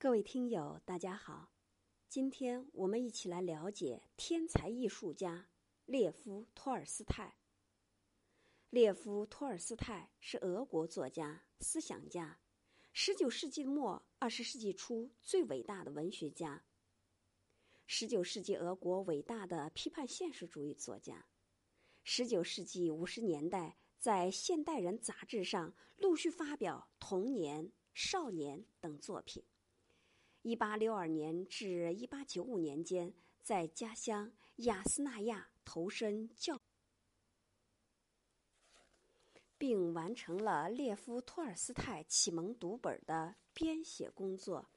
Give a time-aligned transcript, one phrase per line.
[0.00, 1.50] 各位听友，大家好，
[2.08, 5.48] 今天我们一起来了解天才艺术家
[5.86, 7.34] 列夫·托尔斯泰。
[8.70, 12.38] 列夫·托尔斯泰是俄国作家、思想家，
[12.92, 16.62] 十九世纪末二十世纪初最伟大的文学家。
[17.88, 21.26] 十九世纪俄国伟大的批判现实主义作家。
[22.04, 29.42] 十九世纪五十年代在《现代人》杂志上陆续发表《童年》《少年》等作品。
[30.48, 33.12] 一八六二年至一八九五年间，
[33.42, 36.58] 在家乡雅斯纳亚投身教，
[39.58, 44.70] 并完成了列夫·托尔斯泰启蒙读本的编写工作。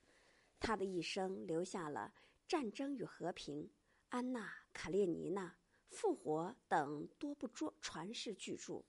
[0.60, 2.14] 他的一生留下了
[2.50, 3.64] 《战争与和平》
[4.10, 5.46] 《安娜·卡列尼娜》
[5.88, 8.84] 《复活》等多部传传世巨著。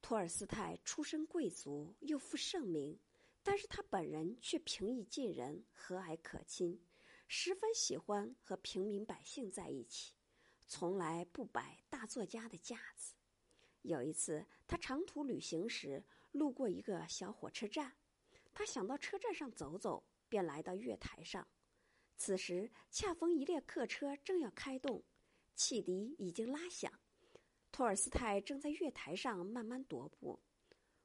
[0.00, 2.96] 托尔斯泰出身贵族，又负盛名。
[3.42, 6.80] 但是他本人却平易近人、和蔼可亲，
[7.26, 10.14] 十分喜欢和平民百姓在一起，
[10.66, 13.14] 从来不摆大作家的架子。
[13.82, 17.92] 有一次，他长途旅行时路过一个小火车站，
[18.54, 21.46] 他想到车站上走走，便来到月台上。
[22.16, 25.02] 此时恰逢一列客车正要开动，
[25.56, 26.92] 汽笛已经拉响，
[27.72, 30.40] 托尔斯泰正在月台上慢慢踱步。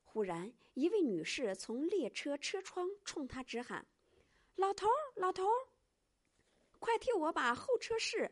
[0.09, 3.85] 忽然，一位女士从列车车窗冲他直喊
[4.55, 5.67] ：“老头儿，老头儿，
[6.79, 8.31] 快替我把候车室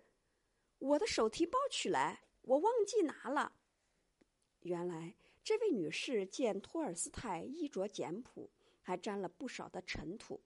[0.80, 3.54] 我的手提包取来，我忘记拿了。”
[4.64, 8.50] 原来，这位女士见托尔斯泰衣着简朴，
[8.82, 10.42] 还沾了不少的尘土，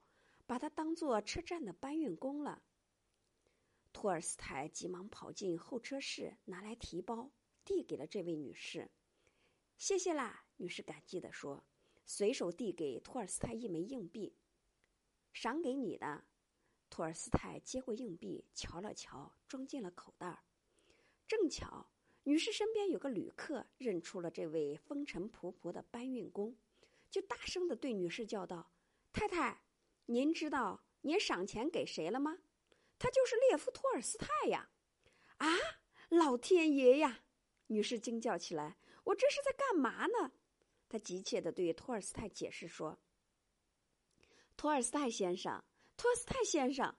[0.45, 2.61] 把他当做车站的搬运工了。
[3.94, 7.31] 托尔斯泰急忙跑进候车室，拿来提包，
[7.63, 8.89] 递给了这位女士
[9.80, 11.63] ：“谢谢啦。”女士感激地说，
[12.05, 14.35] 随手递给托尔斯泰一枚硬币，
[15.33, 16.25] 赏给你的。
[16.89, 20.44] 托尔斯泰接过硬币，瞧了瞧，装进了口袋。
[21.28, 21.88] 正巧，
[22.23, 26.57] 女士身边有个旅客认出了这位风尘仆仆的搬运工，
[27.09, 28.72] 就大声的对女士叫道
[29.13, 29.61] ：“太太，
[30.07, 32.40] 您知道您赏钱给谁了吗？
[32.97, 34.72] 他就是列夫·托尔斯泰呀！”
[35.38, 35.47] 啊，
[36.09, 37.23] 老天爷呀！
[37.67, 40.31] 女士惊叫起来：“我这是在干嘛呢？”
[40.89, 42.99] 他急切地对托尔斯泰解释说
[44.57, 45.63] ：“托尔斯泰先生，
[45.95, 46.95] 托尔斯泰先生，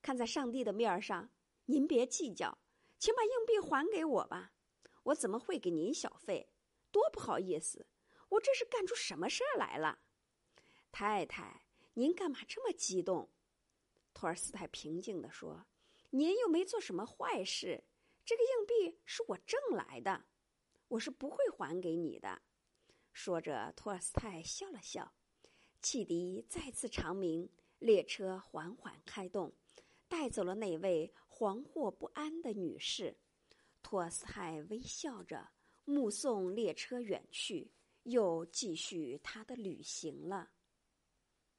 [0.00, 1.30] 看在上帝的面上，
[1.66, 2.56] 您别计较，
[2.98, 4.52] 请把硬币还给我吧。
[5.02, 6.48] 我怎么会给您小费？
[6.92, 7.86] 多不好意思！
[8.28, 9.98] 我这是干出什么事儿来了？
[10.92, 13.28] 太太，您干嘛这么激动？”
[14.14, 15.66] 托尔斯泰平静地说
[16.10, 17.82] ：“您又没做什么坏事，
[18.24, 20.26] 这个硬币是我挣来的，
[20.92, 22.42] 我是不会还给你的。”
[23.12, 25.10] 说着，托尔斯泰笑了笑，
[25.80, 27.48] 汽笛再次长鸣，
[27.78, 29.52] 列车缓缓开动，
[30.06, 33.16] 带走了那位惶惑不安的女士。
[33.82, 35.48] 托尔斯泰微笑着
[35.84, 37.70] 目送列车远去，
[38.02, 40.50] 又继续他的旅行了。